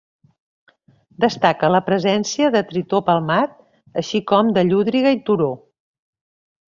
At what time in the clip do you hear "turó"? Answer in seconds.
5.29-5.51